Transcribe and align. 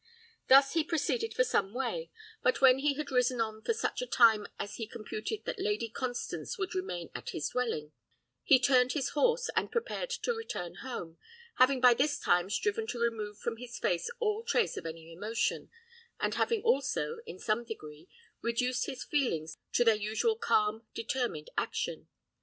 Thus 0.47 0.73
he 0.73 0.83
proceeded 0.83 1.35
for 1.35 1.43
some 1.43 1.75
way; 1.75 2.09
but 2.41 2.59
when 2.59 2.79
he 2.79 2.95
had 2.95 3.11
ridden 3.11 3.39
on 3.39 3.61
for 3.61 3.75
such 3.75 4.01
a 4.01 4.07
time 4.07 4.47
as 4.57 4.77
he 4.77 4.87
computed 4.87 5.45
that 5.45 5.59
Lady 5.59 5.89
Constance 5.89 6.57
would 6.57 6.73
remain 6.73 7.11
at 7.13 7.29
his 7.29 7.49
dwelling, 7.49 7.91
he 8.43 8.59
turned 8.59 8.93
his 8.93 9.09
horse, 9.09 9.51
and 9.55 9.71
prepared 9.71 10.09
to 10.09 10.33
return 10.33 10.73
home, 10.81 11.19
having 11.57 11.79
by 11.79 11.93
his 11.93 12.17
time 12.17 12.49
striven 12.49 12.87
to 12.87 12.97
remove 12.99 13.37
from 13.37 13.57
his 13.57 13.77
face 13.77 14.09
all 14.19 14.41
trace 14.43 14.75
of 14.75 14.87
any 14.87 15.13
emotion, 15.13 15.69
and 16.19 16.33
having 16.33 16.63
also, 16.63 17.17
in 17.27 17.37
some 17.37 17.63
degree, 17.63 18.09
reduced 18.41 18.87
his 18.87 19.03
feelings 19.03 19.59
to 19.73 19.83
their 19.83 19.93
usual 19.93 20.35
calm, 20.35 20.83
determined 20.95 21.51
action. 21.59 22.07